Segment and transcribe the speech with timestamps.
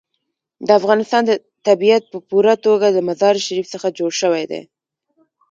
[0.67, 1.23] د افغانستان
[1.67, 4.61] طبیعت په پوره توګه له مزارشریف څخه جوړ شوی دی.